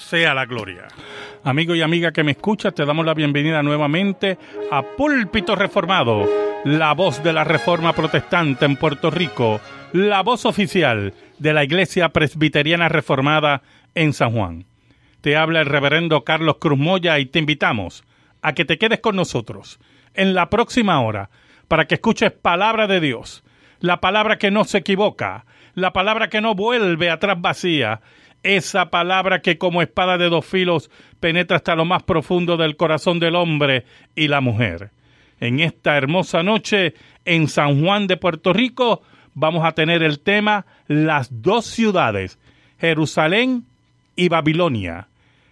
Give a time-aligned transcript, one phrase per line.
[0.00, 0.88] sea la gloria.
[1.44, 4.38] Amigo y amiga que me escucha, te damos la bienvenida nuevamente
[4.70, 6.26] a Púlpito Reformado,
[6.64, 9.60] la voz de la Reforma Protestante en Puerto Rico,
[9.92, 13.62] la voz oficial de la Iglesia Presbiteriana Reformada
[13.94, 14.64] en San Juan.
[15.20, 18.04] Te habla el reverendo Carlos Cruz Moya y te invitamos
[18.42, 19.78] a que te quedes con nosotros
[20.14, 21.30] en la próxima hora
[21.68, 23.44] para que escuches palabra de Dios,
[23.80, 25.44] la palabra que no se equivoca,
[25.74, 28.00] la palabra que no vuelve atrás vacía,
[28.42, 30.90] esa palabra que como espada de dos filos
[31.20, 34.90] penetra hasta lo más profundo del corazón del hombre y la mujer.
[35.40, 39.02] En esta hermosa noche en San Juan de Puerto Rico
[39.34, 42.38] vamos a tener el tema las dos ciudades,
[42.78, 43.64] Jerusalén
[44.16, 45.08] y Babilonia.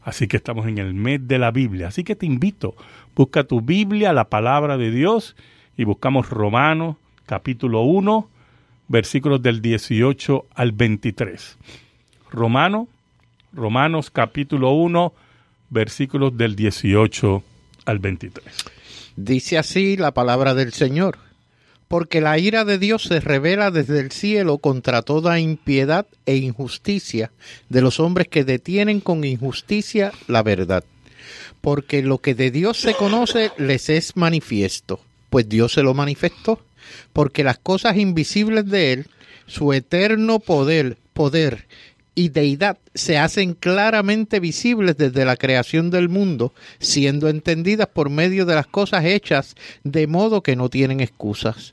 [0.02, 1.88] Así que estamos en el mes de la Biblia.
[1.88, 2.76] Así que te invito,
[3.16, 5.34] busca tu Biblia, la palabra de Dios,
[5.76, 8.28] y buscamos Romanos capítulo 1,
[8.88, 11.56] versículos del 18 al 23.
[12.30, 12.88] Romano,
[13.52, 15.12] Romanos capítulo 1,
[15.70, 17.42] versículos del 18
[17.86, 18.44] al 23.
[19.16, 21.18] Dice así la palabra del Señor.
[21.94, 27.30] Porque la ira de Dios se revela desde el cielo contra toda impiedad e injusticia
[27.68, 30.82] de los hombres que detienen con injusticia la verdad.
[31.60, 34.98] Porque lo que de Dios se conoce les es manifiesto,
[35.30, 36.58] pues Dios se lo manifestó.
[37.12, 39.06] Porque las cosas invisibles de Él,
[39.46, 41.68] su eterno poder, poder
[42.16, 48.46] y deidad se hacen claramente visibles desde la creación del mundo, siendo entendidas por medio
[48.46, 49.54] de las cosas hechas,
[49.84, 51.72] de modo que no tienen excusas.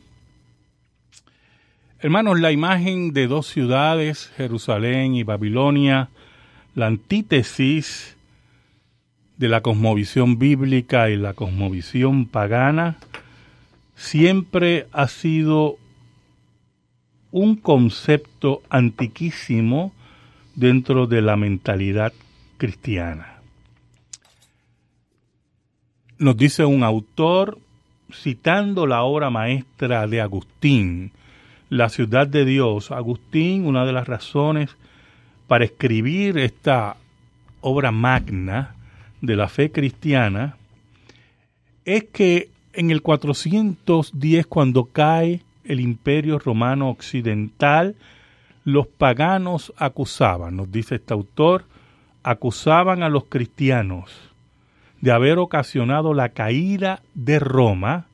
[2.03, 6.09] Hermanos, la imagen de dos ciudades, Jerusalén y Babilonia,
[6.73, 8.17] la antítesis
[9.37, 12.97] de la cosmovisión bíblica y la cosmovisión pagana,
[13.93, 15.77] siempre ha sido
[17.29, 19.93] un concepto antiquísimo
[20.55, 22.13] dentro de la mentalidad
[22.57, 23.41] cristiana.
[26.17, 27.59] Nos dice un autor,
[28.11, 31.11] citando la obra maestra de Agustín,
[31.71, 34.75] La ciudad de Dios, Agustín, una de las razones
[35.47, 36.97] para escribir esta
[37.61, 38.75] obra magna
[39.21, 40.57] de la fe cristiana,
[41.85, 47.95] es que en el 410, cuando cae el imperio romano occidental,
[48.65, 51.63] los paganos acusaban, nos dice este autor,
[52.21, 54.11] acusaban a los cristianos
[54.99, 58.07] de haber ocasionado la caída de Roma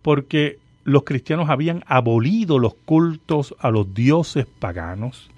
[0.00, 5.30] porque los cristianos habían abolido los cultos a los dioses paganos,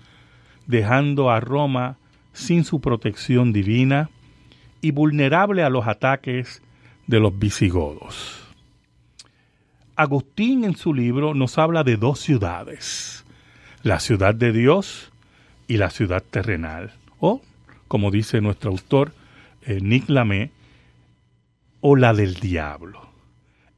[0.67, 1.97] dejando a Roma
[2.33, 4.11] sin su protección divina
[4.81, 6.63] y vulnerable a los ataques
[7.07, 8.41] de los visigodos.
[9.97, 13.25] Agustín en su libro nos habla de dos ciudades,
[13.83, 15.13] la ciudad de Dios
[15.69, 17.41] y la ciudad terrenal, o,
[17.87, 19.13] como dice nuestro autor
[19.63, 20.51] eh, Nick Lamé,
[21.81, 23.09] o la del diablo.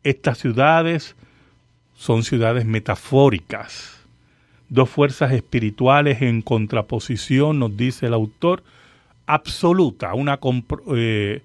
[0.04, 1.16] Estas ciudades
[1.96, 3.98] son ciudades metafóricas,
[4.68, 8.62] dos fuerzas espirituales en contraposición, nos dice el autor,
[9.26, 10.38] absoluta, una,
[10.94, 11.42] eh,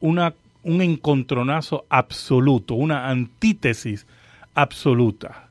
[0.00, 4.06] una un encontronazo absoluto, una antítesis
[4.54, 5.48] absoluta.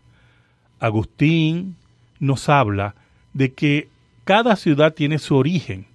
[0.80, 1.76] Agustín
[2.20, 2.96] nos habla
[3.34, 3.90] de que
[4.24, 5.86] cada ciudad tiene su origen.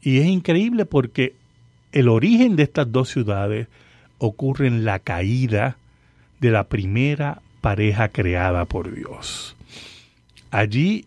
[0.00, 1.34] Y es increíble porque
[1.92, 3.68] el origen de estas dos ciudades
[4.18, 5.76] ocurre en la caída
[6.40, 9.56] de la primera pareja creada por Dios.
[10.50, 11.04] Allí,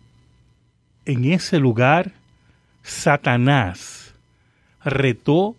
[1.04, 2.12] en ese lugar,
[2.82, 4.14] Satanás
[4.84, 5.56] retó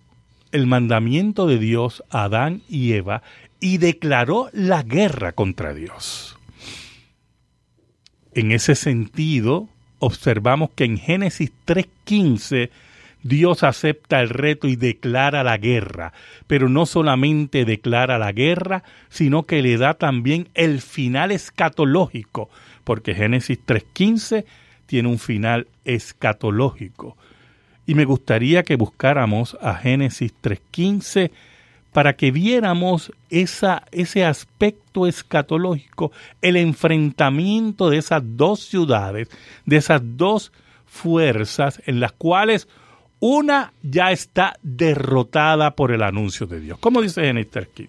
[0.51, 3.23] el mandamiento de Dios a Adán y Eva
[3.59, 6.37] y declaró la guerra contra Dios.
[8.33, 12.69] En ese sentido, observamos que en Génesis 3.15
[13.23, 16.13] Dios acepta el reto y declara la guerra,
[16.47, 22.49] pero no solamente declara la guerra, sino que le da también el final escatológico,
[22.83, 24.45] porque Génesis 3.15
[24.85, 27.15] tiene un final escatológico.
[27.85, 31.31] Y me gustaría que buscáramos a Génesis 3.15
[31.93, 39.29] para que viéramos esa, ese aspecto escatológico, el enfrentamiento de esas dos ciudades,
[39.65, 40.51] de esas dos
[40.85, 42.67] fuerzas en las cuales
[43.21, 46.77] una ya está derrotada por el anuncio de Dios.
[46.79, 47.87] ¿Cómo dice Génesis 3.15?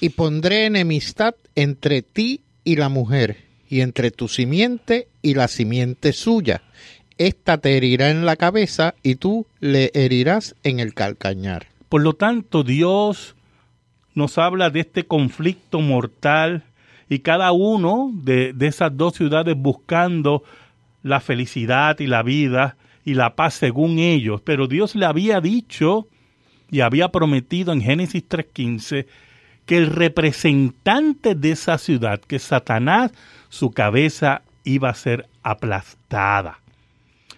[0.00, 3.38] Y pondré enemistad entre ti y la mujer,
[3.70, 6.60] y entre tu simiente y la simiente suya
[7.18, 11.66] ésta te herirá en la cabeza y tú le herirás en el calcañar.
[11.88, 13.36] Por lo tanto, Dios
[14.14, 16.64] nos habla de este conflicto mortal
[17.08, 20.42] y cada uno de, de esas dos ciudades buscando
[21.02, 24.40] la felicidad y la vida y la paz según ellos.
[24.42, 26.06] Pero Dios le había dicho
[26.70, 29.06] y había prometido en Génesis 3.15
[29.66, 33.12] que el representante de esa ciudad, que Satanás,
[33.48, 36.58] su cabeza iba a ser aplastada.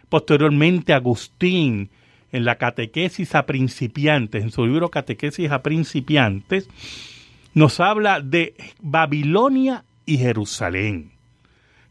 [0.09, 1.91] Posteriormente, Agustín,
[2.33, 6.69] en la Catequesis a Principiantes, en su libro Catequesis a Principiantes,
[7.55, 11.13] nos habla de Babilonia y Jerusalén.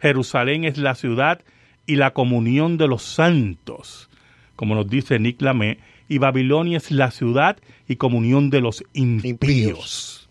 [0.01, 1.41] Jerusalén es la ciudad
[1.85, 4.09] y la comunión de los santos,
[4.55, 10.29] como nos dice Nick Lamé, y Babilonia es la ciudad y comunión de los impíos.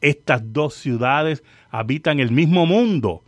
[0.00, 3.22] Estas dos ciudades habitan el mismo mundo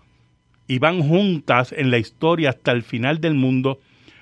[0.68, 3.80] y van juntas en la historia hasta el final del mundo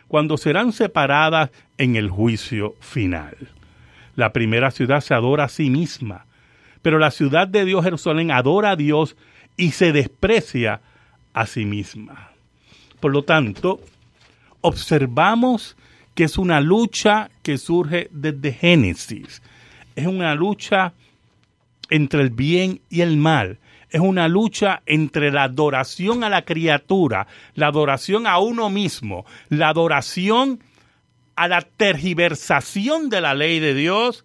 [0.08, 3.36] cuando serán separadas en el juicio final.
[4.14, 6.26] La primera ciudad se adora a sí misma,
[6.82, 9.16] pero la ciudad de Dios, Jerusalén, adora a Dios
[9.56, 10.80] y se desprecia
[11.32, 12.33] a sí misma.
[13.04, 13.82] Por lo tanto,
[14.62, 15.76] observamos
[16.14, 19.42] que es una lucha que surge desde Génesis.
[19.94, 20.94] Es una lucha
[21.90, 23.58] entre el bien y el mal
[23.90, 29.68] es una lucha entre la adoración a la criatura, la adoración a uno mismo, la
[29.68, 30.61] adoración
[31.37, 34.25] a la tergiversación de la ley de Dios,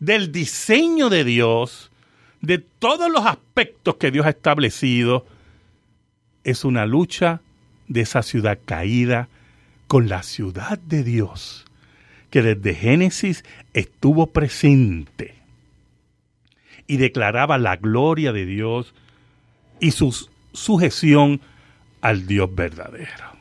[0.00, 1.92] del diseño de Dios,
[2.40, 5.24] de todos los aspectos que Dios ha establecido.
[6.42, 7.40] Es una lucha
[7.88, 9.28] de esa ciudad caída
[9.86, 11.64] con la ciudad de Dios,
[12.30, 15.34] que desde Génesis estuvo presente
[16.86, 18.94] y declaraba la gloria de Dios
[19.80, 21.40] y sus sujeción
[22.00, 23.34] al Dios verdadero.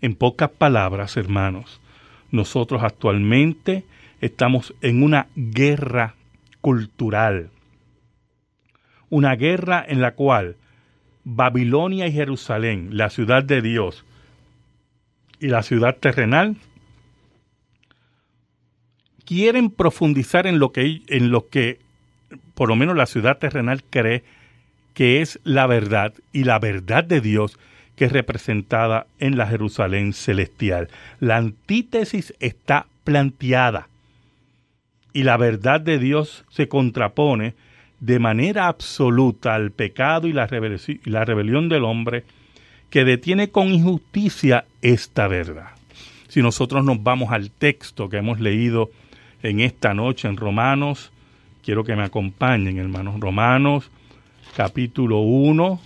[0.00, 1.80] En pocas palabras, hermanos,
[2.30, 3.84] nosotros actualmente
[4.20, 6.14] estamos en una guerra
[6.60, 7.50] cultural,
[9.10, 10.56] una guerra en la cual
[11.24, 14.04] Babilonia y Jerusalén, la ciudad de Dios
[15.40, 16.56] y la ciudad terrenal,
[19.24, 21.80] quieren profundizar en lo que, en lo que
[22.54, 24.22] por lo menos la ciudad terrenal cree
[24.92, 27.58] que es la verdad y la verdad de Dios
[27.96, 30.88] que es representada en la Jerusalén celestial.
[31.20, 33.88] La antítesis está planteada
[35.12, 37.54] y la verdad de Dios se contrapone
[38.00, 40.48] de manera absoluta al pecado y la,
[40.86, 42.24] y la rebelión del hombre
[42.90, 45.70] que detiene con injusticia esta verdad.
[46.28, 48.90] Si nosotros nos vamos al texto que hemos leído
[49.42, 51.12] en esta noche en Romanos,
[51.64, 53.90] quiero que me acompañen, hermanos, Romanos
[54.54, 55.80] capítulo 1,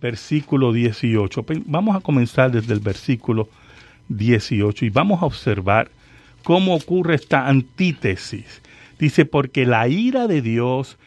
[0.00, 1.44] versículo 18.
[1.66, 3.48] Vamos a comenzar desde el versículo
[4.08, 5.90] 18 y vamos a observar
[6.42, 8.62] cómo ocurre esta antítesis.
[8.98, 10.98] Dice, porque la ira de Dios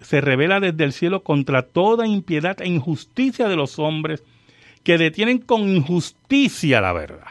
[0.00, 4.22] se revela desde el cielo contra toda impiedad e injusticia de los hombres
[4.82, 7.28] que detienen con injusticia la verdad.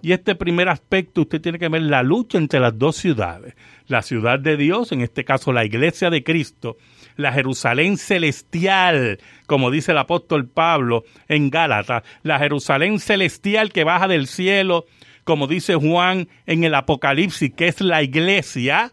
[0.00, 3.54] Y este primer aspecto usted tiene que ver la lucha entre las dos ciudades.
[3.86, 6.76] La ciudad de Dios, en este caso la iglesia de Cristo,
[7.16, 14.08] la Jerusalén celestial, como dice el apóstol Pablo en Gálatas, la Jerusalén celestial que baja
[14.08, 14.86] del cielo,
[15.24, 18.92] como dice Juan en el Apocalipsis, que es la iglesia,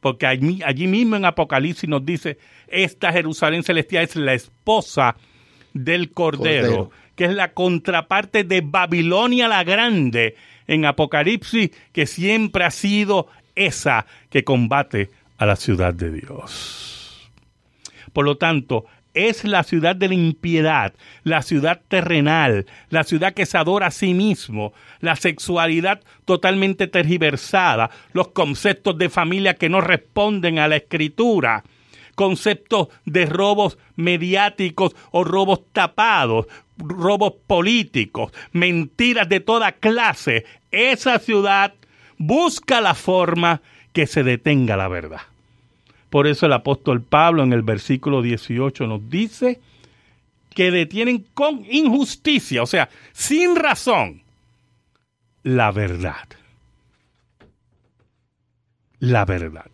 [0.00, 2.38] porque allí, allí mismo en Apocalipsis nos dice,
[2.68, 5.16] esta Jerusalén celestial es la esposa
[5.72, 10.36] del Cordero, que es la contraparte de Babilonia la Grande
[10.66, 17.30] en Apocalipsis, que siempre ha sido esa que combate a la ciudad de Dios.
[18.12, 18.86] Por lo tanto,
[19.18, 20.94] es la ciudad de la impiedad,
[21.24, 27.90] la ciudad terrenal, la ciudad que se adora a sí mismo, la sexualidad totalmente tergiversada,
[28.12, 31.64] los conceptos de familia que no responden a la escritura,
[32.14, 36.46] conceptos de robos mediáticos o robos tapados,
[36.78, 40.44] robos políticos, mentiras de toda clase.
[40.70, 41.74] Esa ciudad
[42.18, 45.22] busca la forma que se detenga la verdad.
[46.10, 49.60] Por eso el apóstol Pablo en el versículo 18 nos dice
[50.54, 54.22] que detienen con injusticia, o sea, sin razón,
[55.42, 56.26] la verdad.
[59.00, 59.70] La verdad.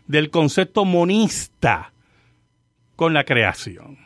[0.05, 1.91] del concepto monista
[2.95, 3.97] con la creación.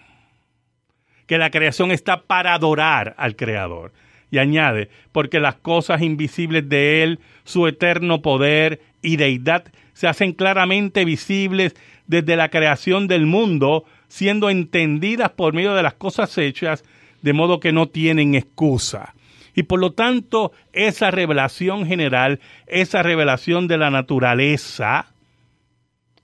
[1.28, 3.92] Que la creación está para adorar al creador.
[4.32, 10.34] Y añade, porque las cosas invisibles de Él, su eterno poder y deidad, se hacen
[10.34, 11.76] claramente visibles
[12.08, 16.84] desde la creación del mundo, siendo entendidas por medio de las cosas hechas,
[17.22, 19.14] de modo que no tienen excusa.
[19.54, 25.08] Y por lo tanto, esa revelación general, esa revelación de la naturaleza,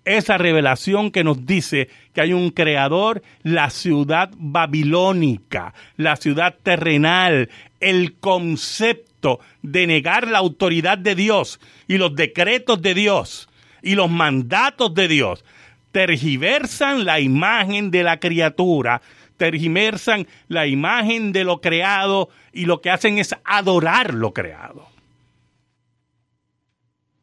[0.08, 7.50] esa revelación que nos dice que hay un creador, la ciudad babilónica, la ciudad terrenal,
[7.82, 13.50] el concepto de negar la autoridad de Dios y los decretos de Dios
[13.82, 15.44] y los mandatos de Dios,
[15.92, 19.02] tergiversan la imagen de la criatura,
[19.36, 24.88] tergiversan la imagen de lo creado y lo que hacen es adorar lo creado.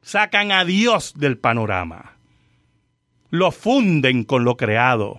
[0.02, 2.13] Sacan a Dios del panorama
[3.34, 5.18] lo funden con lo creado.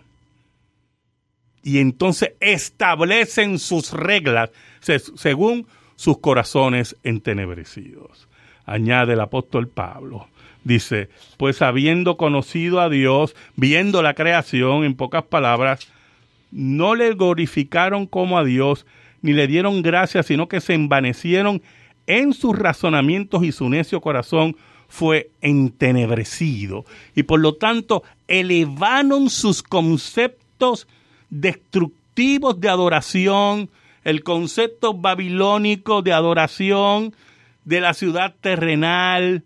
[1.61, 5.67] Y entonces establecen sus reglas según
[5.97, 8.29] sus corazones entenebrecidos.
[8.65, 10.29] Añade el apóstol Pablo.
[10.63, 15.91] Dice, pues habiendo conocido a Dios, viendo la creación, en pocas palabras,
[16.51, 18.85] no le glorificaron como a Dios,
[19.21, 21.61] ni le dieron gracias, sino que se envanecieron
[22.07, 24.55] en sus razonamientos y su necio corazón
[24.95, 26.85] fue entenebrecido
[27.15, 30.87] y por lo tanto elevaron sus conceptos
[31.29, 33.69] destructivos de adoración,
[34.05, 37.13] el concepto babilónico de adoración
[37.65, 39.43] de la ciudad terrenal,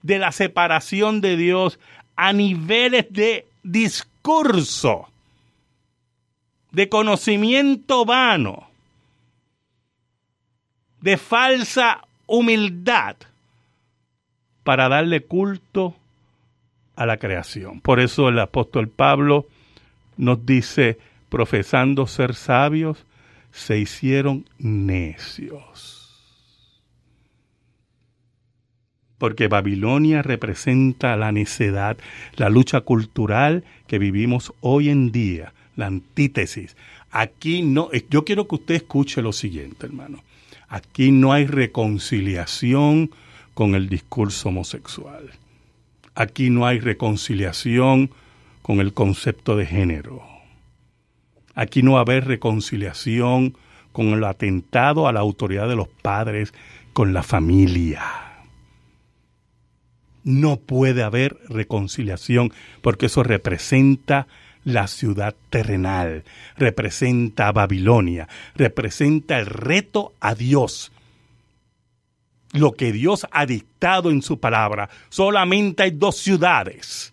[0.00, 1.78] de la separación de Dios
[2.16, 5.06] a niveles de discurso,
[6.70, 8.70] de conocimiento vano,
[11.02, 13.16] de falsa humildad
[14.64, 15.96] para darle culto
[16.96, 17.80] a la creación.
[17.80, 19.46] Por eso el apóstol Pablo
[20.16, 23.06] nos dice, profesando ser sabios,
[23.50, 25.98] se hicieron necios.
[29.18, 31.96] Porque Babilonia representa la necedad,
[32.36, 36.76] la lucha cultural que vivimos hoy en día, la antítesis.
[37.10, 40.24] Aquí no, yo quiero que usted escuche lo siguiente, hermano.
[40.68, 43.10] Aquí no hay reconciliación
[43.54, 45.30] con el discurso homosexual.
[46.14, 48.10] Aquí no hay reconciliación
[48.62, 50.22] con el concepto de género.
[51.54, 53.56] Aquí no va a haber reconciliación
[53.92, 56.54] con el atentado a la autoridad de los padres,
[56.92, 58.02] con la familia.
[60.24, 64.26] No puede haber reconciliación porque eso representa
[64.64, 66.24] la ciudad terrenal,
[66.56, 70.92] representa a Babilonia, representa el reto a Dios
[72.52, 74.88] lo que Dios ha dictado en su palabra.
[75.08, 77.12] Solamente hay dos ciudades,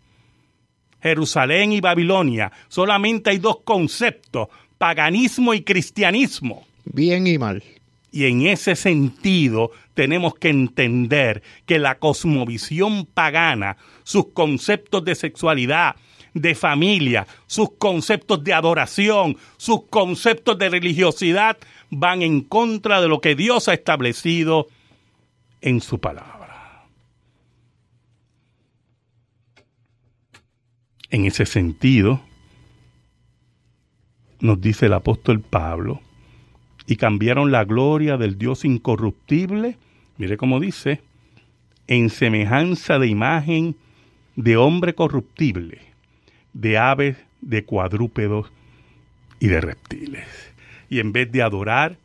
[1.01, 2.51] Jerusalén y Babilonia.
[2.67, 6.65] Solamente hay dos conceptos, paganismo y cristianismo.
[6.85, 7.63] Bien y mal.
[8.11, 15.95] Y en ese sentido tenemos que entender que la cosmovisión pagana, sus conceptos de sexualidad,
[16.33, 21.57] de familia, sus conceptos de adoración, sus conceptos de religiosidad,
[21.89, 24.67] van en contra de lo que Dios ha establecido
[25.61, 26.85] en su palabra.
[31.09, 32.21] En ese sentido,
[34.39, 36.01] nos dice el apóstol Pablo,
[36.85, 39.77] y cambiaron la gloria del Dios incorruptible,
[40.17, 41.01] mire cómo dice,
[41.87, 43.75] en semejanza de imagen
[44.35, 45.81] de hombre corruptible,
[46.53, 48.51] de aves, de cuadrúpedos
[49.39, 50.27] y de reptiles.
[50.89, 51.97] Y en vez de adorar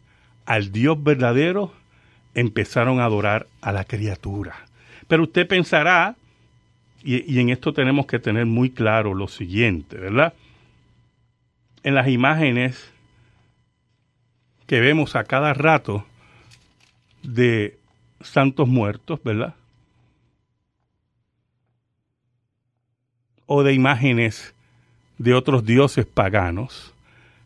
[0.45, 1.73] al Dios verdadero,
[2.35, 4.67] empezaron a adorar a la criatura.
[5.09, 6.17] Pero usted pensará,
[7.03, 10.35] y, en esto tenemos que tener muy claro lo siguiente, ¿verdad?
[11.83, 12.91] En las imágenes
[14.67, 16.07] que vemos a cada rato
[17.23, 17.79] de
[18.21, 19.55] santos muertos, ¿verdad?
[23.47, 24.55] O de imágenes
[25.19, 26.95] de otros dioses paganos,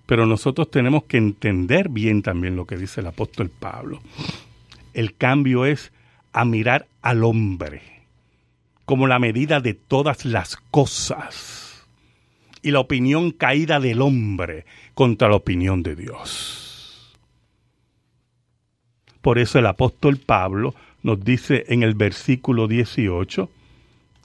[0.06, 4.00] pero nosotros tenemos que entender bien también lo que dice el apóstol Pablo.
[4.94, 5.92] El cambio es
[6.32, 7.82] a mirar al hombre
[8.84, 11.86] como la medida de todas las cosas
[12.62, 17.18] y la opinión caída del hombre contra la opinión de Dios.
[19.20, 23.50] Por eso el apóstol Pablo nos dice en el versículo 18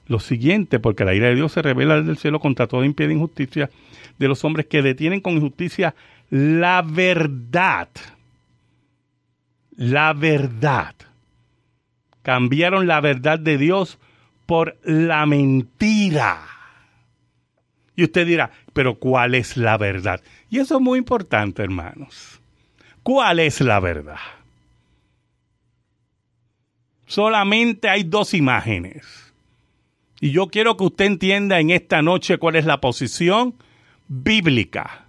[0.06, 3.10] lo siguiente, porque la ira de Dios se revela desde el cielo contra toda impiedad
[3.10, 3.70] e injusticia
[4.18, 5.94] de los hombres que detienen con injusticia
[6.30, 7.88] la verdad
[9.76, 10.94] la verdad.
[12.22, 13.98] Cambiaron la verdad de Dios
[14.46, 16.42] por la mentira.
[17.96, 20.20] Y usted dirá, pero ¿cuál es la verdad?
[20.50, 22.40] Y eso es muy importante, hermanos.
[23.02, 24.18] ¿Cuál es la verdad?
[27.06, 29.32] Solamente hay dos imágenes.
[30.20, 33.54] Y yo quiero que usted entienda en esta noche cuál es la posición
[34.08, 35.04] bíblica.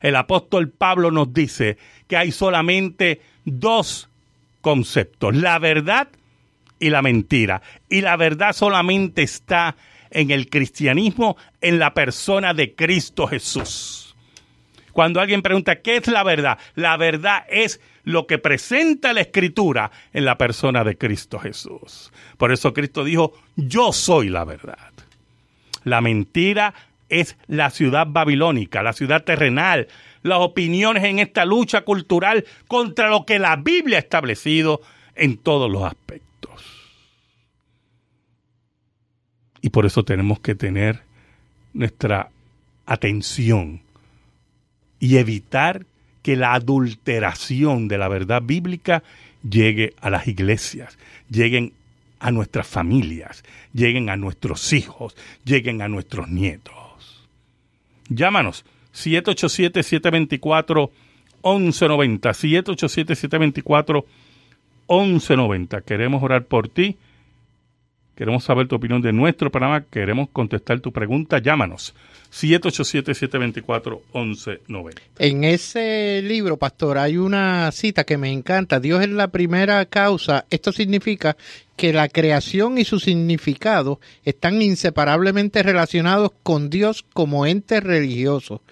[0.00, 4.08] El apóstol Pablo nos dice que hay solamente dos
[4.60, 6.08] conceptos, la verdad
[6.78, 7.62] y la mentira.
[7.88, 9.76] Y la verdad solamente está
[10.10, 14.16] en el cristianismo, en la persona de Cristo Jesús.
[14.92, 16.58] Cuando alguien pregunta, ¿qué es la verdad?
[16.74, 22.12] La verdad es lo que presenta la escritura en la persona de Cristo Jesús.
[22.36, 24.90] Por eso Cristo dijo, yo soy la verdad.
[25.84, 26.74] La mentira
[27.08, 29.88] es la ciudad babilónica, la ciudad terrenal,
[30.22, 34.80] las opiniones en esta lucha cultural contra lo que la Biblia ha establecido
[35.14, 36.30] en todos los aspectos.
[39.62, 41.02] Y por eso tenemos que tener
[41.72, 42.30] nuestra
[42.86, 43.82] atención
[44.98, 45.86] y evitar
[46.22, 49.02] que la adulteración de la verdad bíblica
[49.48, 50.98] llegue a las iglesias,
[51.30, 51.72] lleguen
[52.18, 57.28] a nuestras familias, lleguen a nuestros hijos, lleguen a nuestros nietos.
[58.08, 60.90] Llámanos 787-724-1190,
[64.88, 65.82] 787-724-1190.
[65.84, 66.96] Queremos orar por ti
[68.14, 69.82] Queremos saber tu opinión de nuestro programa.
[69.82, 71.38] Queremos contestar tu pregunta.
[71.38, 71.94] Llámanos.
[72.32, 74.94] 787-724-1190.
[75.18, 78.78] En ese libro, pastor, hay una cita que me encanta.
[78.78, 80.44] Dios es la primera causa.
[80.50, 81.36] Esto significa
[81.76, 88.62] que la creación y su significado están inseparablemente relacionados con Dios como ente religioso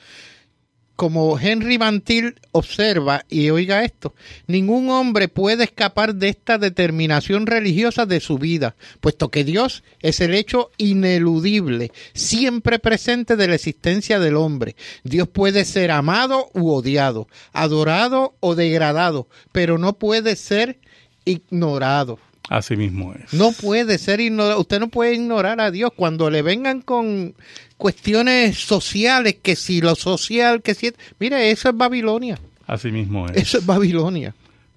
[0.98, 4.16] como Henry Bantil observa, y oiga esto,
[4.48, 10.18] ningún hombre puede escapar de esta determinación religiosa de su vida, puesto que Dios es
[10.18, 14.74] el hecho ineludible, siempre presente de la existencia del hombre.
[15.04, 20.80] Dios puede ser amado u odiado, adorado o degradado, pero no puede ser
[21.24, 22.18] ignorado.
[22.48, 23.32] Así mismo es.
[23.32, 24.60] No puede ser ignorado.
[24.60, 27.34] Usted no puede ignorar a Dios cuando le vengan con
[27.76, 30.92] cuestiones sociales, que si lo social, que si...
[31.18, 32.38] Mire, eso es Babilonia.
[32.66, 33.36] Así mismo es.
[33.36, 34.34] Eso es Babilonia.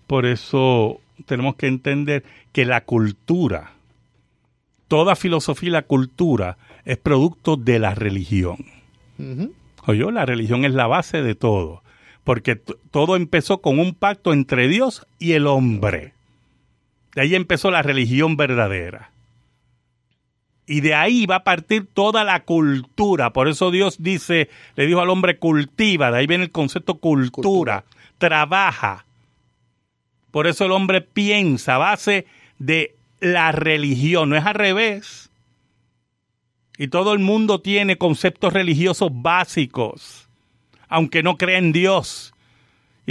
[0.07, 3.71] Por eso tenemos que entender que la cultura,
[4.87, 8.57] toda filosofía y la cultura es producto de la religión.
[9.85, 11.83] Oye, la religión es la base de todo,
[12.23, 16.13] porque todo empezó con un pacto entre Dios y el hombre.
[17.15, 19.11] De ahí empezó la religión verdadera.
[20.65, 23.33] Y de ahí va a partir toda la cultura.
[23.33, 27.83] Por eso Dios dice, le dijo al hombre cultiva, de ahí viene el concepto cultura,
[28.17, 29.05] trabaja.
[30.31, 32.25] Por eso el hombre piensa a base
[32.57, 35.29] de la religión, no es al revés.
[36.77, 40.29] Y todo el mundo tiene conceptos religiosos básicos,
[40.87, 42.30] aunque no crea en Dios.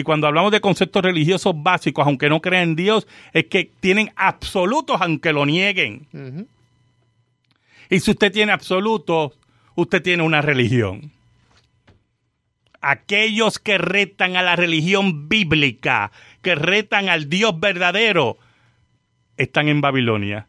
[0.01, 4.11] Y cuando hablamos de conceptos religiosos básicos, aunque no crean en Dios, es que tienen
[4.17, 6.49] absolutos aunque lo nieguen.
[7.91, 9.35] Y si usted tiene absoluto,
[9.75, 11.13] usted tiene una religión.
[12.81, 18.39] Aquellos que retan a la religión bíblica, que retan al Dios verdadero,
[19.37, 20.47] están en Babilonia.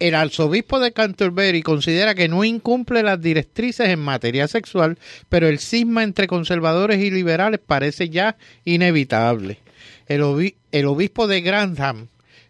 [0.01, 5.61] El arzobispo de Canterbury considera que no incumple las directrices en materia sexual, pero el
[5.61, 9.59] cisma entre conservadores y liberales parece ya inevitable.
[10.09, 12.09] El, el obispo de Grantham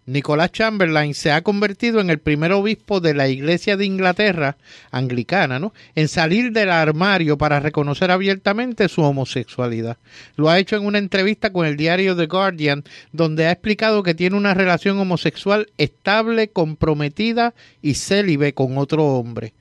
[0.08, 4.56] Nicolás Chamberlain se ha convertido en el primer obispo de la Iglesia de Inglaterra,
[4.90, 5.74] anglicana, ¿no?
[5.94, 9.98] en salir del armario para reconocer abiertamente su homosexualidad.
[10.36, 14.14] Lo ha hecho en una entrevista con el diario The Guardian, donde ha explicado que
[14.14, 19.52] tiene una relación homosexual estable, comprometida y célibe con otro hombre.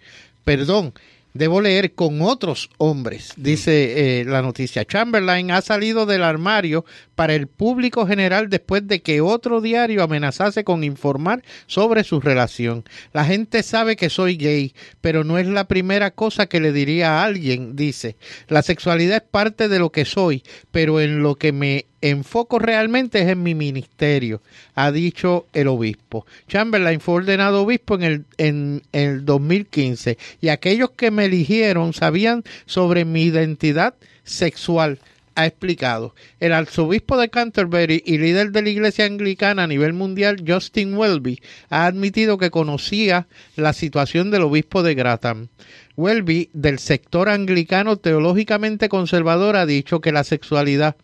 [0.45, 0.93] Perdón,
[1.33, 4.85] debo leer con otros hombres, dice eh, la noticia.
[4.85, 6.85] Chamberlain ha salido del armario
[7.15, 12.83] para el público general después de que otro diario amenazase con informar sobre su relación.
[13.13, 17.19] La gente sabe que soy gay, pero no es la primera cosa que le diría
[17.19, 18.15] a alguien, dice.
[18.47, 23.21] La sexualidad es parte de lo que soy, pero en lo que me enfoco realmente
[23.21, 24.41] es en mi ministerio,
[24.75, 26.25] ha dicho el obispo.
[26.47, 32.43] Chamberlain fue ordenado obispo en el, en, el 2015 y aquellos que me eligieron sabían
[32.65, 34.99] sobre mi identidad sexual
[35.37, 36.15] ha explicado.
[36.39, 41.39] El arzobispo de Canterbury y líder de la iglesia anglicana a nivel mundial, Justin Welby,
[41.69, 45.49] ha admitido que conocía la situación del obispo de Gratham.
[45.95, 50.95] Welby, del sector anglicano teológicamente conservador, ha dicho que la sexualidad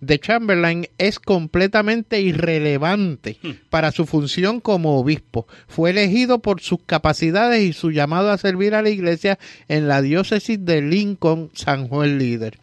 [0.00, 3.50] de Chamberlain es completamente irrelevante hmm.
[3.70, 5.46] para su función como obispo.
[5.66, 10.02] Fue elegido por sus capacidades y su llamado a servir a la iglesia en la
[10.02, 12.58] diócesis de Lincoln, San Juan Líder.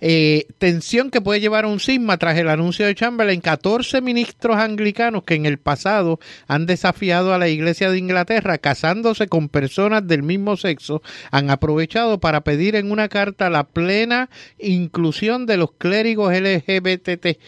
[0.00, 3.40] Eh, tensión que puede llevar a un cisma tras el anuncio de Chamberlain.
[3.40, 9.26] 14 ministros anglicanos que en el pasado han desafiado a la Iglesia de Inglaterra casándose
[9.26, 15.46] con personas del mismo sexo han aprovechado para pedir en una carta la plena inclusión
[15.46, 17.38] de los clérigos LGBT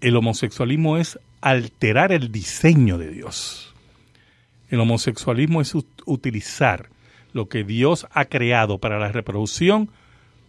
[0.00, 3.74] El homosexualismo es alterar el diseño de Dios.
[4.68, 5.74] El homosexualismo es
[6.04, 6.90] utilizar
[7.32, 9.88] lo que Dios ha creado para la reproducción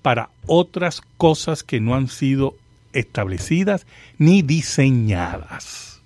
[0.01, 2.55] para otras cosas que no han sido
[2.93, 6.01] establecidas ni diseñadas.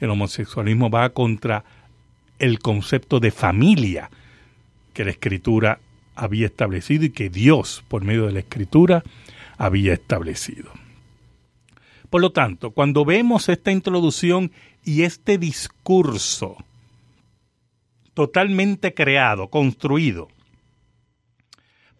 [0.00, 1.64] El homosexualismo va contra
[2.38, 4.10] el concepto de familia
[4.92, 5.80] que la escritura
[6.14, 9.04] había establecido y que Dios, por medio de la escritura,
[9.56, 10.70] había establecido.
[12.10, 14.50] Por lo tanto, cuando vemos esta introducción
[14.84, 16.56] y este discurso
[18.14, 20.28] totalmente creado, construido,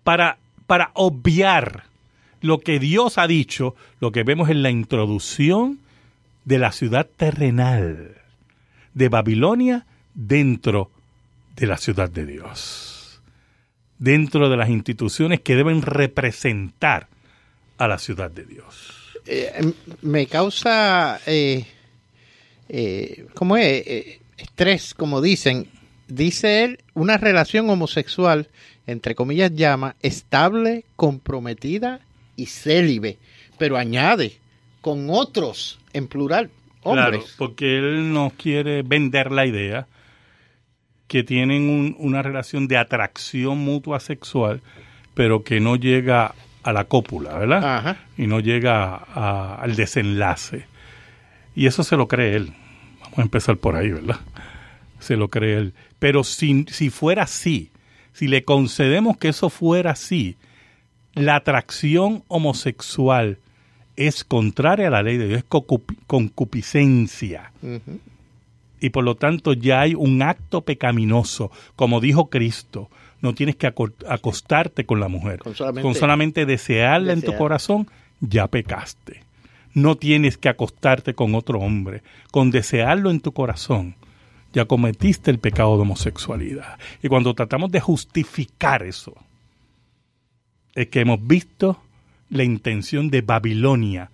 [0.03, 1.85] para, para obviar
[2.41, 5.79] lo que Dios ha dicho, lo que vemos en la introducción
[6.45, 8.17] de la ciudad terrenal
[8.95, 9.87] de Babilonia
[10.19, 10.91] dentro
[11.55, 13.23] de la ciudad de Dios,
[13.99, 17.07] dentro de las instituciones que deben representar
[17.79, 19.15] a la ciudad de Dios.
[19.27, 21.65] Eh, em, me causa, eh,
[22.69, 23.87] eh ¿cómo es?
[23.87, 25.69] Eh, estrés, como dicen.
[26.09, 28.49] Dice él, una relación homosexual,
[28.87, 32.01] entre comillas, llama estable, comprometida
[32.35, 33.19] y célibe,
[33.59, 34.39] pero añade
[34.81, 36.51] con otros en plural.
[36.83, 37.09] Hombres.
[37.09, 39.87] Claro, porque él no quiere vender la idea
[41.09, 44.63] que tienen una relación de atracción mutua sexual,
[45.15, 47.97] pero que no llega a la cópula, ¿verdad?
[48.17, 50.67] Y no llega al desenlace.
[51.57, 52.53] Y eso se lo cree él.
[53.01, 54.21] Vamos a empezar por ahí, ¿verdad?
[55.01, 55.75] Se lo cree él.
[55.99, 57.71] Pero si, si fuera así,
[58.13, 60.37] si le concedemos que eso fuera así,
[61.15, 63.39] la atracción homosexual
[63.97, 65.45] es contraria a la ley de Dios, es
[66.07, 67.51] concupiscencia
[68.81, 71.51] y por lo tanto ya hay un acto pecaminoso.
[71.77, 75.41] Como dijo Cristo, no tienes que acostarte con la mujer.
[75.41, 77.89] Con solamente, desearla en tu corazón,
[78.21, 79.23] ya pecaste.
[79.75, 82.03] No tienes que acostarte con otro hombre.
[82.31, 83.97] Con desearlo en tu corazón,
[84.53, 86.79] ya cometiste el pecado de homosexualidad.
[87.03, 89.15] Y cuando tratamos de justificar eso,
[90.75, 91.81] es que hemos visto
[92.31, 94.11] la intención de Babilonia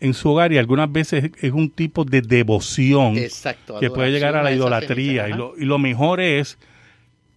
[0.00, 4.42] en su hogar y algunas veces es un tipo de devoción que puede llegar a
[4.42, 5.28] la idolatría.
[5.28, 6.58] y, lo, y lo mejor es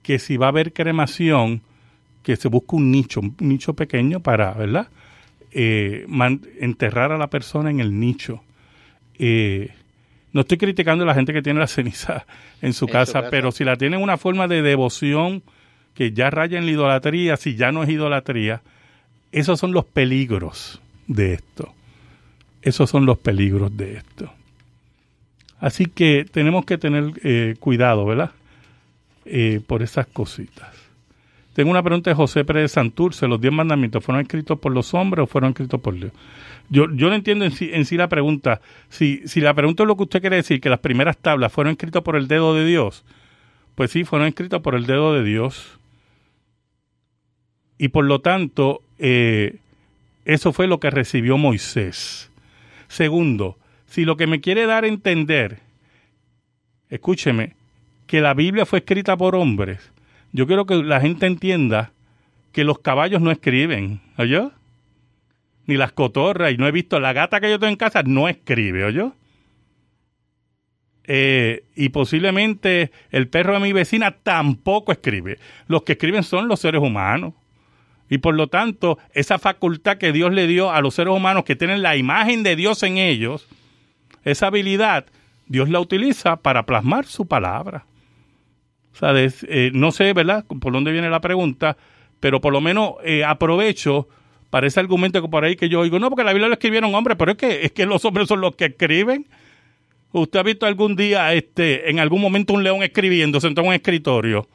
[0.02, 1.62] que si va a haber cremación,
[2.24, 4.88] que se busque un nicho, un nicho pequeño para, ¿verdad?
[5.52, 6.08] Eh,
[6.60, 8.42] enterrar a la persona en el nicho.
[9.20, 9.70] Eh,
[10.32, 12.26] no estoy criticando a la gente que tiene la ceniza
[12.62, 15.44] en su, casa, pero si la tienen una forma de devoción
[15.94, 18.62] que ya raya en la idolatría, si ya no es idolatría,
[19.32, 21.74] esos son los peligros de esto.
[22.64, 24.32] Esos son los peligros de esto.
[25.60, 28.32] Así que tenemos que tener eh, cuidado, ¿verdad?
[29.26, 30.74] Eh, por esas cositas.
[31.54, 33.28] Tengo una pregunta de José Pérez Santurce.
[33.28, 36.12] ¿Los diez mandamientos fueron escritos por los hombres o fueron escritos por Dios?
[36.70, 38.62] Yo, yo no entiendo en sí, en la pregunta.
[38.90, 41.74] Si, si la pregunta es lo que usted quiere decir, que las primeras tablas fueron
[41.74, 43.04] escritas por el dedo de Dios,
[43.76, 45.80] pues sí, fueron escritas por el dedo de Dios.
[47.78, 49.58] Y por lo tanto, eh,
[50.26, 52.32] eso fue lo que recibió Moisés.
[52.94, 55.62] Segundo, si lo que me quiere dar a entender,
[56.92, 57.56] escúcheme,
[58.06, 59.92] que la Biblia fue escrita por hombres,
[60.32, 61.92] yo quiero que la gente entienda
[62.52, 64.52] que los caballos no escriben, ¿oyó?
[65.66, 68.30] Ni las cotorras, y no he visto, la gata que yo tengo en casa no
[68.30, 69.16] escribe, ¿oyó?
[71.06, 75.40] Eh, y posiblemente el perro de mi vecina tampoco escribe.
[75.66, 77.34] Los que escriben son los seres humanos.
[78.14, 81.56] Y por lo tanto, esa facultad que Dios le dio a los seres humanos que
[81.56, 83.48] tienen la imagen de Dios en ellos,
[84.24, 85.08] esa habilidad,
[85.48, 87.88] Dios la utiliza para plasmar su palabra.
[88.92, 91.76] Sea, eh, no sé, ¿verdad?, por dónde viene la pregunta,
[92.20, 94.08] pero por lo menos eh, aprovecho
[94.52, 96.94] para ese argumento que por ahí que yo oigo, no, porque la Biblia lo escribieron
[96.94, 99.26] hombres, pero es que, es que los hombres son los que escriben.
[100.12, 104.48] ¿Usted ha visto algún día, este, en algún momento un león escribiendo, en un escritorio?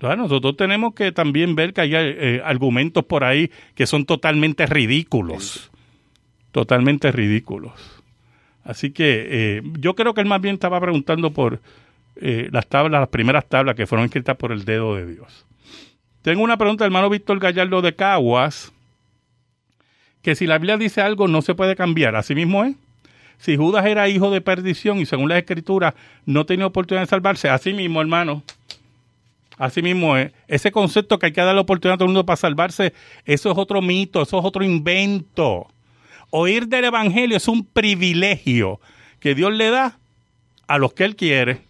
[0.00, 5.70] Nosotros tenemos que también ver que hay eh, argumentos por ahí que son totalmente ridículos.
[6.52, 7.72] Totalmente ridículos.
[8.64, 11.60] Así que eh, yo creo que él más bien estaba preguntando por
[12.16, 15.46] eh, las tablas, las primeras tablas que fueron escritas por el dedo de Dios.
[16.22, 18.72] Tengo una pregunta del hermano Víctor Gallardo de Caguas.
[20.22, 22.76] que si la Biblia dice algo no se puede cambiar, así mismo es.
[23.38, 25.94] Si Judas era hijo de perdición y según las escrituras
[26.26, 28.42] no tenía oportunidad de salvarse, así mismo, hermano.
[29.58, 30.32] Así mismo es.
[30.46, 32.94] Ese concepto que hay que dar la oportunidad a todo el mundo para salvarse,
[33.24, 35.66] eso es otro mito, eso es otro invento.
[36.30, 38.80] Oír del Evangelio es un privilegio
[39.18, 39.98] que Dios le da
[40.68, 41.62] a los que Él quiere.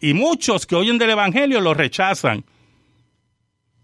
[0.00, 2.44] Y muchos que oyen del Evangelio lo rechazan.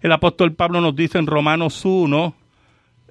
[0.00, 2.34] El apóstol Pablo nos dice en Romanos 1,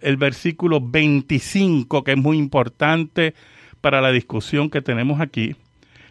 [0.01, 3.33] el versículo 25, que es muy importante
[3.81, 5.55] para la discusión que tenemos aquí,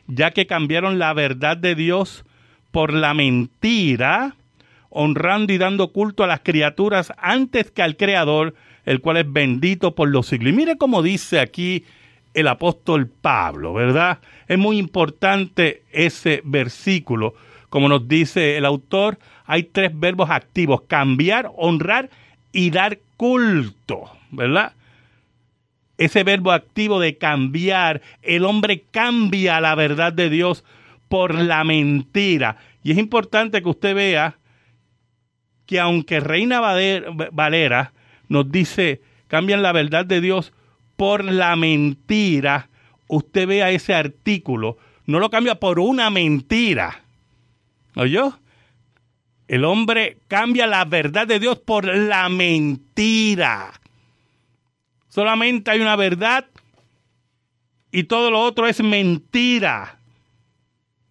[0.06, 2.24] ya que cambiaron la verdad de Dios
[2.70, 4.36] por la mentira,
[4.90, 8.54] honrando y dando culto a las criaturas antes que al Creador,
[8.84, 10.52] el cual es bendito por los siglos.
[10.52, 11.84] Y mire cómo dice aquí
[12.34, 14.18] el apóstol Pablo, ¿verdad?
[14.48, 17.34] Es muy importante ese versículo.
[17.72, 22.10] Como nos dice el autor, hay tres verbos activos, cambiar, honrar
[22.52, 24.74] y dar culto, ¿verdad?
[25.96, 30.64] Ese verbo activo de cambiar, el hombre cambia la verdad de Dios
[31.08, 32.58] por la mentira.
[32.84, 34.36] Y es importante que usted vea
[35.64, 37.94] que aunque Reina Valera
[38.28, 40.52] nos dice, cambian la verdad de Dios
[40.96, 42.68] por la mentira,
[43.08, 47.01] usted vea ese artículo, no lo cambia por una mentira.
[47.96, 48.38] ¿Oyó?
[49.48, 53.72] El hombre cambia la verdad de Dios por la mentira.
[55.08, 56.46] Solamente hay una verdad
[57.90, 59.98] y todo lo otro es mentira.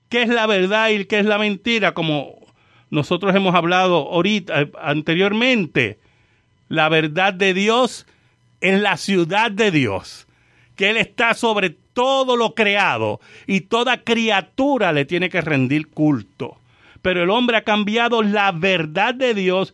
[0.09, 1.93] ¿Qué es la verdad y qué es la mentira?
[1.93, 2.35] Como
[2.89, 5.99] nosotros hemos hablado ahorita, eh, anteriormente,
[6.67, 8.07] la verdad de Dios
[8.59, 10.27] es la ciudad de Dios,
[10.75, 16.57] que Él está sobre todo lo creado y toda criatura le tiene que rendir culto.
[17.01, 19.73] Pero el hombre ha cambiado la verdad de Dios,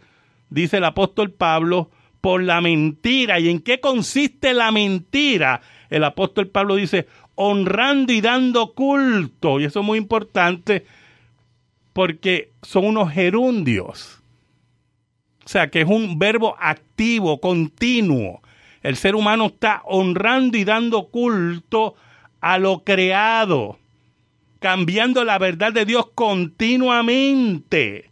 [0.50, 1.90] dice el apóstol Pablo,
[2.22, 3.40] por la mentira.
[3.40, 5.62] ¿Y en qué consiste la mentira?
[5.90, 9.60] El apóstol Pablo dice, honrando y dando culto.
[9.60, 10.86] Y eso es muy importante
[11.94, 14.22] porque son unos gerundios.
[15.46, 18.42] O sea, que es un verbo activo, continuo.
[18.84, 21.96] El ser humano está honrando y dando culto
[22.42, 23.80] a lo creado,
[24.60, 28.10] cambiando la verdad de Dios continuamente.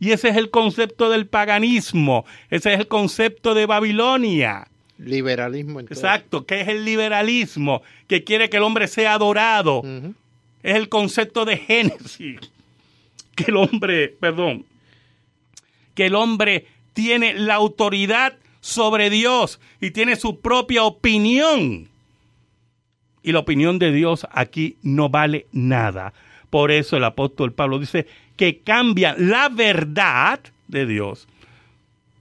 [0.00, 4.68] Y ese es el concepto del paganismo, ese es el concepto de Babilonia.
[4.98, 5.80] Liberalismo.
[5.80, 9.82] Exacto, que es el liberalismo, que quiere que el hombre sea adorado.
[10.62, 12.38] Es el concepto de Génesis.
[13.34, 14.64] Que el hombre, perdón,
[15.94, 21.88] que el hombre tiene la autoridad sobre Dios y tiene su propia opinión.
[23.28, 26.14] Y la opinión de Dios aquí no vale nada.
[26.48, 28.06] Por eso el apóstol Pablo dice
[28.36, 31.28] que cambian la verdad de Dios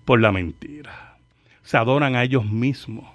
[0.04, 1.18] por la mentira.
[1.64, 3.06] Se adoran a ellos mismos.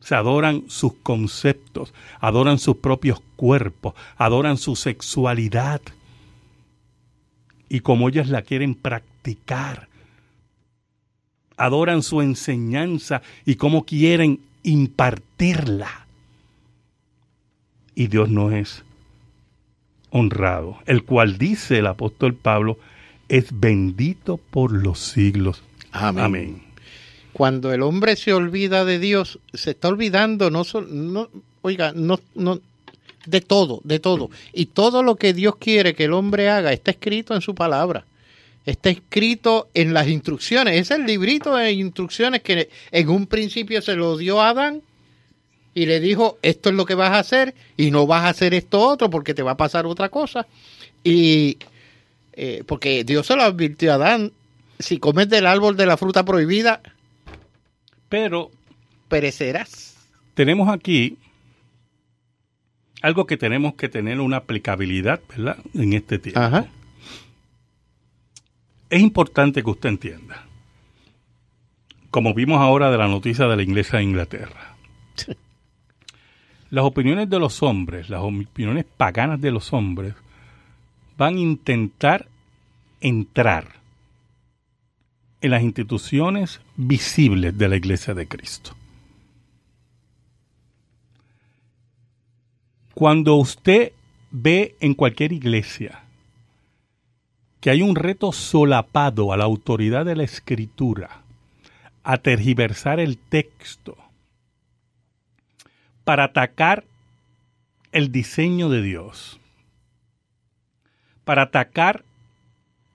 [0.00, 5.82] Se adoran sus conceptos, adoran sus propios cuerpos, adoran su sexualidad.
[7.68, 9.90] Y como ellas la quieren practicar,
[11.58, 16.06] adoran su enseñanza y cómo quieren impartirla.
[17.94, 18.82] Y Dios no es
[20.10, 22.78] honrado, el cual dice el apóstol Pablo,
[23.28, 25.62] es bendito por los siglos.
[25.92, 26.24] Amén.
[26.24, 26.62] Amén.
[27.32, 31.28] Cuando el hombre se olvida de Dios, se está olvidando, no, no
[31.62, 32.60] oiga, no, no,
[33.26, 34.30] de todo, de todo.
[34.52, 38.04] Y todo lo que Dios quiere que el hombre haga está escrito en su palabra.
[38.66, 40.80] Está escrito en las instrucciones.
[40.80, 44.82] Es el librito de instrucciones que en un principio se lo dio a Adán
[45.74, 48.54] y le dijo, esto es lo que vas a hacer y no vas a hacer
[48.54, 50.46] esto otro porque te va a pasar otra cosa.
[51.02, 51.58] Y
[52.32, 54.32] eh, porque Dios se lo advirtió a Adán,
[54.78, 56.80] si comes del árbol de la fruta prohibida,
[58.08, 58.50] Pero
[59.08, 59.96] perecerás.
[60.34, 61.18] tenemos aquí
[63.02, 65.58] algo que tenemos que tener una aplicabilidad, ¿verdad?
[65.74, 66.40] En este tiempo.
[66.40, 66.66] Ajá.
[68.94, 70.46] Es importante que usted entienda
[72.10, 74.76] como vimos ahora de la noticia de la Iglesia de Inglaterra.
[76.70, 80.14] Las opiniones de los hombres, las opiniones paganas de los hombres,
[81.18, 82.28] van a intentar
[83.00, 83.66] entrar
[85.40, 88.76] en las instituciones visibles de la Iglesia de Cristo.
[92.94, 93.90] Cuando usted
[94.30, 96.03] ve en cualquier iglesia
[97.64, 101.22] que hay un reto solapado a la autoridad de la escritura,
[102.02, 103.96] a tergiversar el texto,
[106.04, 106.84] para atacar
[107.90, 109.40] el diseño de Dios,
[111.24, 112.04] para atacar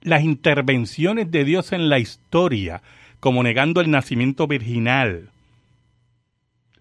[0.01, 2.84] las intervenciones de Dios en la historia,
[3.20, 5.32] como negando el nacimiento virginal,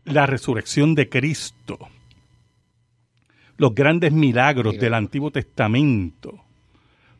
[0.04, 1.88] la resurrección de Cristo,
[3.56, 6.44] los grandes milagros del Antiguo Testamento,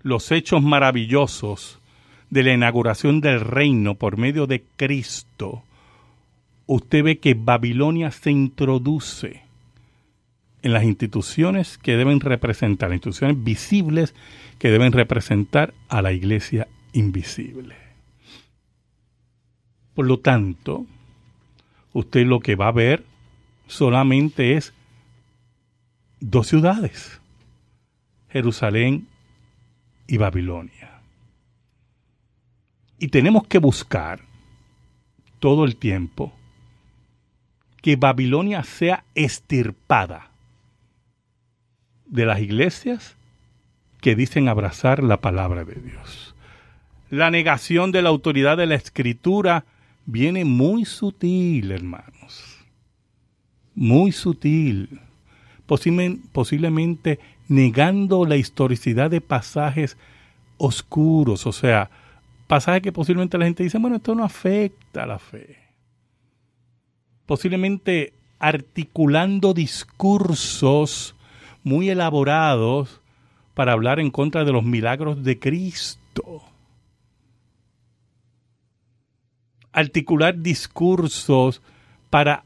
[0.03, 1.79] los hechos maravillosos
[2.31, 5.63] de la inauguración del reino por medio de Cristo,
[6.67, 9.43] usted ve que Babilonia se introduce
[10.63, 14.15] en las instituciones que deben representar, instituciones visibles
[14.59, 17.77] que deben representar a la iglesia invisible.
[19.95, 20.87] Por lo tanto,
[21.93, 23.05] usted lo que va a ver
[23.67, 24.75] solamente es
[26.21, 27.21] dos ciudades,
[28.31, 29.07] Jerusalén
[30.09, 31.01] y Babilonia.
[32.99, 34.21] Y tenemos que buscar
[35.39, 36.33] todo el tiempo
[37.81, 40.31] que Babilonia sea estirpada
[42.07, 43.17] de las iglesias
[44.01, 46.35] que dicen abrazar la palabra de Dios.
[47.11, 49.65] La negación de la autoridad de la escritura
[50.07, 52.65] viene muy sutil, hermanos.
[53.75, 55.01] Muy sutil
[56.33, 59.97] posiblemente negando la historicidad de pasajes
[60.59, 61.91] oscuros, o sea,
[62.47, 65.57] pasajes que posiblemente la gente dice, bueno, esto no afecta a la fe.
[67.27, 71.15] Posiblemente articulando discursos
[71.65, 73.01] muy elaborados
[73.55, 76.43] para hablar en contra de los milagros de Cristo.
[79.73, 81.61] Articular discursos
[82.11, 82.45] para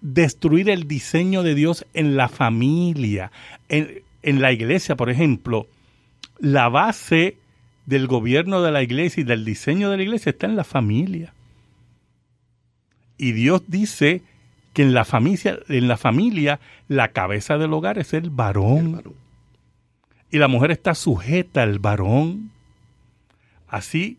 [0.00, 3.30] destruir el diseño de Dios en la familia,
[3.68, 5.66] en, la iglesia, por ejemplo.
[6.38, 7.36] La base
[7.86, 11.34] del gobierno de la iglesia y del diseño de la iglesia está en la familia.
[13.18, 14.22] Y Dios dice
[14.72, 19.02] que en la familia, en la familia, la cabeza del hogar es el varón.
[20.30, 22.50] Y la mujer está sujeta al varón.
[23.68, 24.18] Así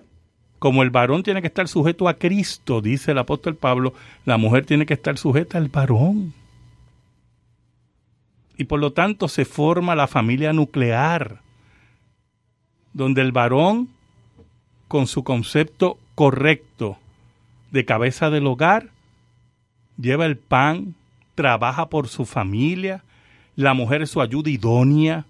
[0.60, 3.93] como el varón tiene que estar sujeto a Cristo, dice el apóstol Pablo,
[4.26, 6.34] la mujer tiene que estar sujeta al varón.
[8.62, 11.41] Y por lo tanto se forma la familia nuclear,
[12.93, 13.89] donde el varón,
[14.88, 16.99] con su concepto correcto
[17.72, 18.89] de cabeza del hogar,
[19.97, 20.93] lleva el pan,
[21.34, 23.03] trabaja por su familia,
[23.55, 25.26] la mujer es su ayuda idónea,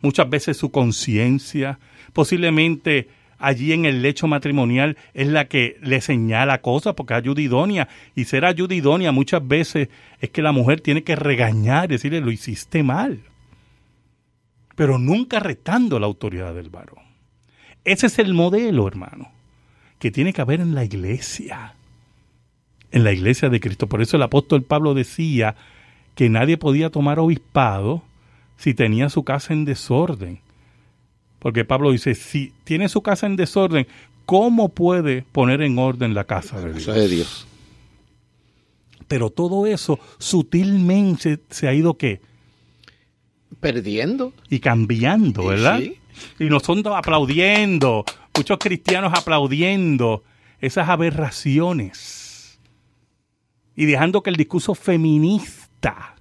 [0.00, 1.78] muchas veces su conciencia,
[2.12, 3.08] posiblemente
[3.44, 7.88] allí en el lecho matrimonial es la que le señala cosas porque ayuda idónea.
[8.14, 9.88] Y ser ayuda idónea muchas veces
[10.20, 13.20] es que la mujer tiene que regañar, decirle lo hiciste mal.
[14.74, 17.04] Pero nunca retando la autoridad del varón.
[17.84, 19.30] Ese es el modelo, hermano,
[19.98, 21.74] que tiene que haber en la iglesia.
[22.90, 23.88] En la iglesia de Cristo.
[23.88, 25.54] Por eso el apóstol Pablo decía
[26.14, 28.02] que nadie podía tomar obispado
[28.56, 30.40] si tenía su casa en desorden
[31.44, 33.86] porque Pablo dice, si tiene su casa en desorden,
[34.24, 36.86] ¿cómo puede poner en orden la casa de Dios?
[36.86, 37.46] De Dios.
[39.08, 42.22] Pero todo eso sutilmente se ha ido qué?
[43.60, 44.32] Perdiendo.
[44.48, 45.80] Y cambiando, ¿verdad?
[45.80, 45.98] Sí.
[46.38, 50.24] y nosotros aplaudiendo, muchos cristianos aplaudiendo
[50.62, 52.58] esas aberraciones.
[53.76, 56.14] Y dejando que el discurso feminista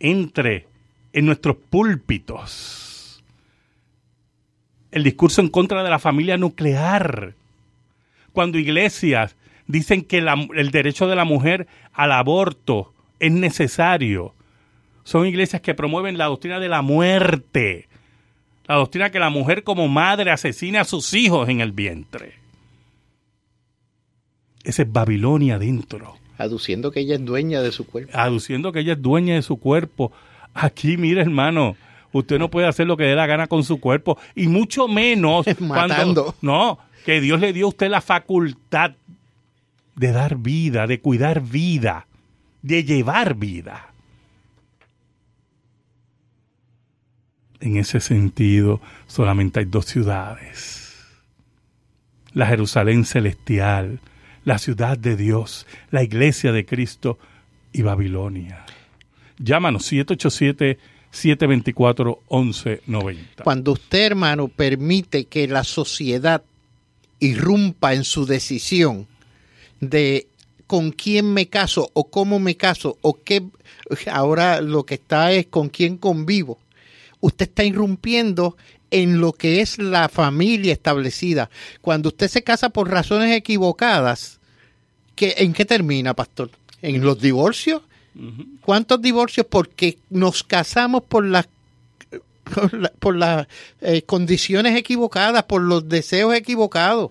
[0.00, 0.66] entre
[1.12, 2.91] en nuestros púlpitos
[4.92, 7.34] el discurso en contra de la familia nuclear.
[8.32, 9.36] Cuando iglesias
[9.66, 14.34] dicen que el derecho de la mujer al aborto es necesario.
[15.04, 17.88] Son iglesias que promueven la doctrina de la muerte.
[18.66, 22.34] La doctrina que la mujer como madre asesina a sus hijos en el vientre.
[24.62, 26.16] Esa es Babilonia adentro.
[26.38, 28.16] Aduciendo que ella es dueña de su cuerpo.
[28.16, 30.12] Aduciendo que ella es dueña de su cuerpo.
[30.54, 31.76] Aquí, mire, hermano,
[32.12, 35.46] Usted no puede hacer lo que dé la gana con su cuerpo y mucho menos
[35.68, 38.92] cuando no, que Dios le dio a usted la facultad
[39.96, 42.06] de dar vida, de cuidar vida,
[42.62, 43.88] de llevar vida.
[47.60, 51.06] En ese sentido, solamente hay dos ciudades.
[52.32, 54.00] La Jerusalén celestial,
[54.44, 57.18] la ciudad de Dios, la iglesia de Cristo
[57.72, 58.64] y Babilonia.
[59.38, 59.84] Llámanos
[61.12, 63.44] 787-724-1190.
[63.44, 66.42] Cuando usted, hermano, permite que la sociedad
[67.20, 69.06] irrumpa en su decisión
[69.80, 70.26] de
[70.66, 73.42] con quién me caso o cómo me caso o qué,
[74.10, 76.58] ahora lo que está es con quién convivo,
[77.20, 78.56] usted está irrumpiendo
[78.90, 81.50] en lo que es la familia establecida.
[81.80, 84.40] Cuando usted se casa por razones equivocadas,
[85.14, 86.50] ¿qué, ¿en qué termina, pastor?
[86.80, 87.82] ¿En los divorcios?
[88.60, 89.46] ¿Cuántos divorcios?
[89.48, 91.48] Porque nos casamos por las
[92.98, 93.46] por, las
[93.80, 97.10] eh, condiciones equivocadas, por los deseos equivocados.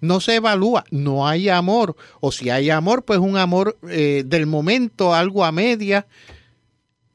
[0.00, 1.96] No se evalúa, no hay amor.
[2.20, 6.06] O si hay amor, pues un amor eh, del momento, algo a media.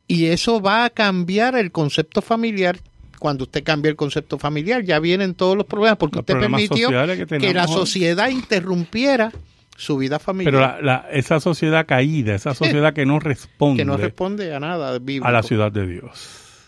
[0.08, 2.80] Y eso va a cambiar el concepto familiar.
[3.20, 7.54] Cuando usted cambia el concepto familiar, ya vienen todos los problemas, porque usted permitió que,
[7.54, 9.32] la sociedad interrumpiera
[9.82, 10.78] su vida familiar.
[10.80, 13.82] Pero esa sociedad caída, esa sociedad que no responde.
[13.82, 16.68] que no responde a nada A la ciudad de Dios.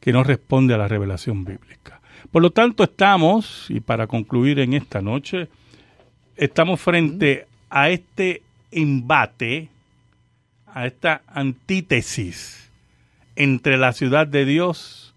[0.00, 2.00] Que no responde a la revelación bíblica.
[2.32, 5.48] Por lo tanto, estamos, y para concluir en esta noche,
[6.36, 8.42] estamos frente a este
[8.72, 9.68] embate,
[10.66, 12.68] a esta antítesis
[13.36, 15.14] entre la ciudad de Dios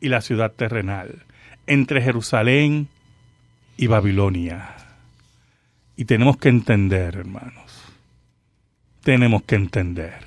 [0.00, 1.24] y la ciudad terrenal,
[1.66, 2.88] entre Jerusalén
[3.76, 4.85] y Babilonia.
[5.96, 7.86] Y tenemos que entender, hermanos,
[9.02, 10.26] tenemos que entender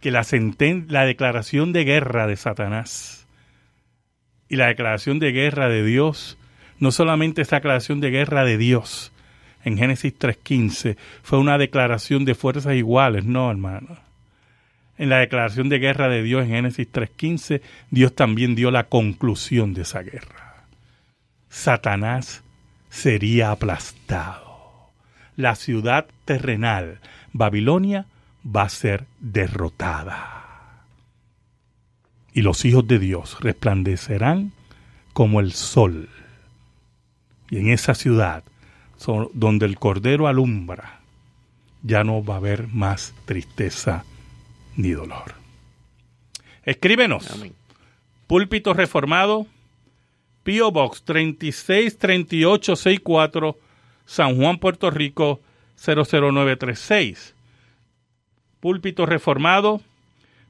[0.00, 0.26] que la,
[0.88, 3.26] la declaración de guerra de Satanás
[4.48, 6.36] y la declaración de guerra de Dios,
[6.78, 9.12] no solamente esta declaración de guerra de Dios
[9.64, 13.98] en Génesis 3.15 fue una declaración de fuerzas iguales, no, hermano.
[14.96, 17.60] En la declaración de guerra de Dios en Génesis 3.15,
[17.90, 20.64] Dios también dio la conclusión de esa guerra.
[21.48, 22.42] Satanás
[22.88, 24.45] sería aplastado
[25.36, 26.98] la ciudad terrenal,
[27.32, 28.06] Babilonia,
[28.44, 30.84] va a ser derrotada.
[32.32, 34.52] Y los hijos de Dios resplandecerán
[35.12, 36.08] como el sol.
[37.50, 38.44] Y en esa ciudad,
[39.32, 41.00] donde el Cordero alumbra,
[41.82, 44.04] ya no va a haber más tristeza
[44.76, 45.34] ni dolor.
[46.64, 47.26] Escríbenos.
[48.26, 49.46] Púlpito Reformado,
[50.42, 53.56] Pio Box 363864
[54.06, 55.40] San Juan, Puerto Rico
[55.76, 57.34] 00936.
[58.60, 59.82] Púlpito Reformado,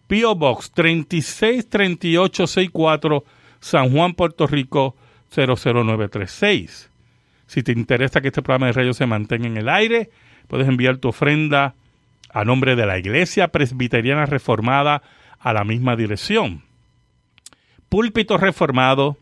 [0.07, 3.25] Pio Box 363864,
[3.61, 4.95] San Juan, Puerto Rico
[5.35, 6.91] 00936.
[7.47, 10.11] Si te interesa que este programa de radio se mantenga en el aire,
[10.49, 11.75] puedes enviar tu ofrenda
[12.31, 15.03] a nombre de la Iglesia Presbiteriana Reformada
[15.39, 16.63] a la misma dirección.
[17.89, 19.17] Púlpito Reformado,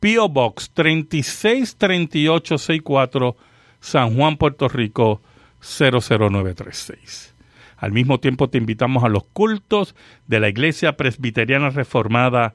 [0.00, 3.36] Pio Box 363864,
[3.80, 5.20] San Juan, Puerto Rico
[5.60, 7.34] 00936.
[7.76, 9.94] Al mismo tiempo te invitamos a los cultos
[10.26, 12.54] de la Iglesia Presbiteriana Reformada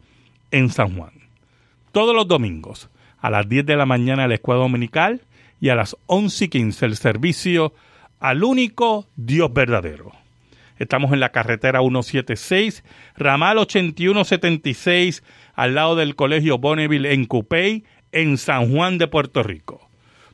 [0.51, 1.13] en San Juan.
[1.91, 5.21] Todos los domingos, a las 10 de la mañana la escuela dominical
[5.61, 7.73] y a las 11 y 15 el servicio
[8.19, 10.11] al único Dios verdadero.
[10.77, 12.83] Estamos en la carretera 176,
[13.15, 19.82] ramal 8176, al lado del Colegio Bonneville en Cupey, en San Juan de Puerto Rico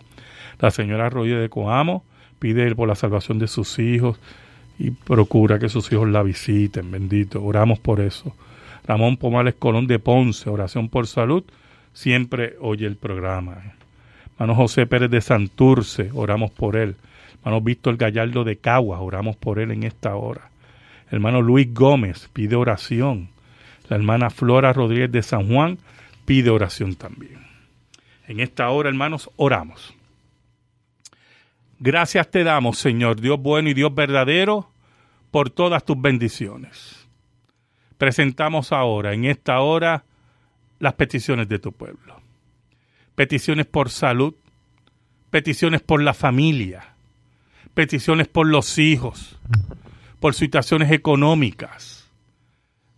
[0.59, 2.03] La señora Roger de Coamo
[2.39, 4.19] pide por la salvación de sus hijos
[4.77, 7.43] y procura que sus hijos la visiten, bendito.
[7.43, 8.35] Oramos por eso.
[8.85, 11.43] Ramón Pomales Colón de Ponce, oración por salud,
[11.93, 13.75] siempre oye el programa.
[14.33, 16.95] Hermano José Pérez de Santurce, oramos por él.
[17.39, 20.49] Hermano Víctor Gallardo de Caguas, oramos por él en esta hora.
[21.11, 23.29] Hermano Luis Gómez pide oración.
[23.89, 25.77] La hermana Flora Rodríguez de San Juan
[26.25, 27.45] pide oración también.
[28.27, 29.93] En esta hora, hermanos, oramos.
[31.79, 34.69] Gracias te damos, Señor, Dios bueno y Dios verdadero,
[35.31, 37.05] por todas tus bendiciones.
[37.97, 40.05] Presentamos ahora, en esta hora,
[40.79, 42.21] las peticiones de tu pueblo.
[43.15, 44.33] Peticiones por salud,
[45.29, 46.95] peticiones por la familia,
[47.73, 49.39] peticiones por los hijos,
[50.19, 52.11] por situaciones económicas,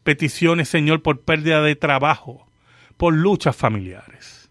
[0.03, 2.47] peticiones, Señor, por pérdida de trabajo,
[2.97, 4.49] por luchas familiares.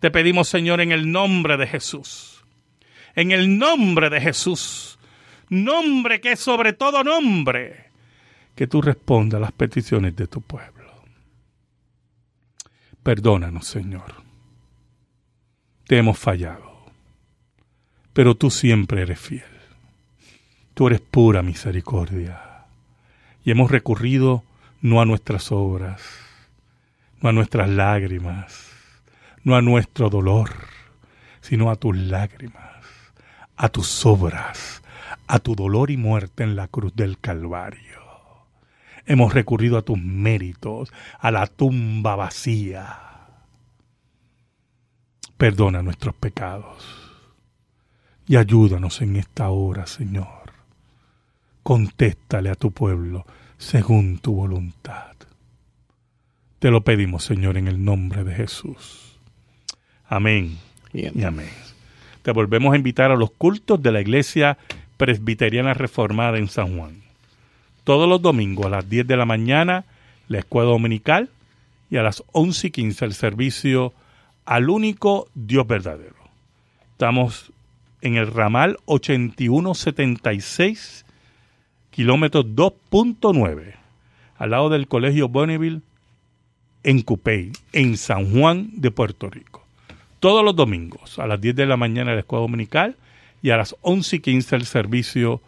[0.00, 2.44] Te pedimos, Señor, en el nombre de Jesús,
[3.14, 4.98] en el nombre de Jesús,
[5.48, 7.90] nombre que es sobre todo nombre,
[8.54, 10.71] que tú respondas a las peticiones de tu pueblo.
[13.02, 14.14] Perdónanos, Señor.
[15.88, 16.86] Te hemos fallado,
[18.12, 19.42] pero tú siempre eres fiel.
[20.74, 22.66] Tú eres pura misericordia.
[23.44, 24.44] Y hemos recurrido
[24.80, 26.00] no a nuestras obras,
[27.20, 28.70] no a nuestras lágrimas,
[29.42, 30.50] no a nuestro dolor,
[31.40, 32.84] sino a tus lágrimas,
[33.56, 34.82] a tus obras,
[35.26, 38.01] a tu dolor y muerte en la cruz del Calvario.
[39.06, 42.98] Hemos recurrido a tus méritos, a la tumba vacía.
[45.36, 47.02] Perdona nuestros pecados
[48.28, 50.52] y ayúdanos en esta hora, Señor.
[51.62, 53.26] Contéstale a tu pueblo
[53.58, 55.16] según tu voluntad.
[56.60, 59.18] Te lo pedimos, Señor, en el nombre de Jesús.
[60.06, 60.58] Amén
[60.92, 61.50] y amén.
[62.22, 64.58] Te volvemos a invitar a los cultos de la Iglesia
[64.96, 67.02] Presbiteriana Reformada en San Juan
[67.84, 69.84] todos los domingos a las 10 de la mañana
[70.28, 71.28] la escuela dominical
[71.90, 73.92] y a las 11 y 15 el servicio
[74.44, 76.14] al único Dios verdadero.
[76.92, 77.52] Estamos
[78.00, 81.04] en el ramal 8176,
[81.90, 83.74] kilómetro 2.9,
[84.36, 85.82] al lado del Colegio Bonneville,
[86.82, 89.64] en Cupey, en San Juan de Puerto Rico.
[90.18, 92.96] Todos los domingos a las 10 de la mañana la escuela dominical
[93.42, 95.40] y a las 11 y 15 el servicio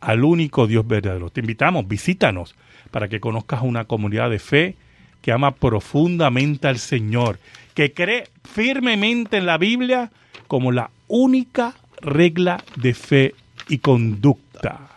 [0.00, 1.30] al único Dios verdadero.
[1.30, 2.54] Te invitamos, visítanos
[2.90, 4.76] para que conozcas una comunidad de fe
[5.22, 7.38] que ama profundamente al Señor,
[7.74, 10.10] que cree firmemente en la Biblia
[10.46, 13.34] como la única regla de fe
[13.68, 14.88] y conducta,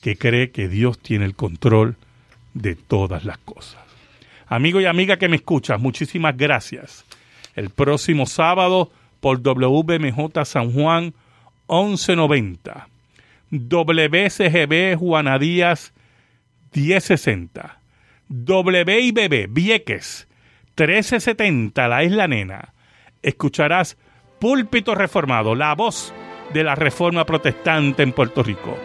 [0.00, 1.96] que cree que Dios tiene el control
[2.54, 3.80] de todas las cosas.
[4.48, 7.04] Amigo y amiga que me escuchas, muchísimas gracias.
[7.54, 8.90] El próximo sábado
[9.20, 11.14] por WMJ San Juan
[11.68, 12.91] 1190
[13.52, 15.92] WCGB Juana Díaz
[16.74, 17.80] 1060,
[18.30, 20.26] WIBB Vieques
[20.76, 22.72] 1370 La Isla Nena.
[23.20, 23.98] Escucharás
[24.40, 26.14] Púlpito Reformado, la voz
[26.54, 28.76] de la Reforma Protestante en Puerto Rico.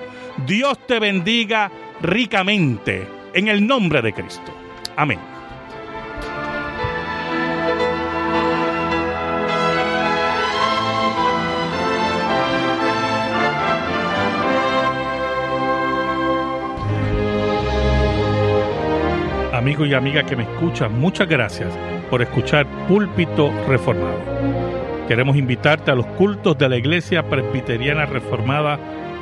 [0.45, 4.53] Dios te bendiga ricamente en el nombre de Cristo.
[4.97, 5.36] Amén.
[19.57, 21.71] Amigo y amiga que me escuchan, muchas gracias
[22.09, 24.19] por escuchar Púlpito Reformado.
[25.07, 28.77] Queremos invitarte a los cultos de la Iglesia Presbiteriana Reformada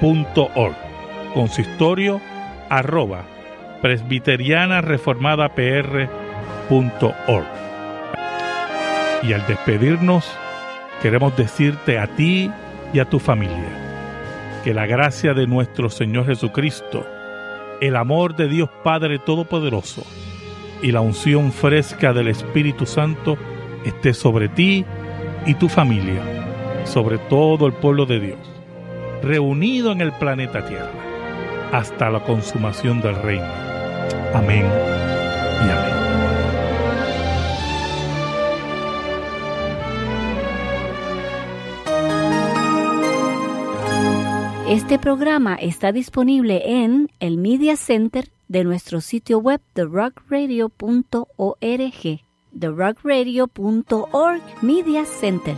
[0.00, 0.74] org.
[1.34, 2.20] Consistorio
[2.68, 3.24] arroba
[3.80, 6.08] presbiteriana reformada pr
[9.22, 10.30] Y al despedirnos,
[11.02, 12.50] queremos decirte a ti
[12.92, 13.78] y a tu familia
[14.64, 17.06] que la gracia de nuestro Señor Jesucristo,
[17.80, 20.04] el amor de Dios Padre Todopoderoso
[20.82, 23.38] y la unción fresca del Espíritu Santo
[23.84, 24.84] esté sobre ti
[25.46, 26.20] y tu familia,
[26.84, 28.38] sobre todo el pueblo de Dios,
[29.22, 30.90] reunido en el planeta Tierra,
[31.72, 33.46] hasta la consumación del reino.
[34.34, 35.98] Amén y amén.
[44.68, 52.20] Este programa está disponible en el Media Center de nuestro sitio web therockradio.org.
[52.60, 55.54] therockradio.org Media Center.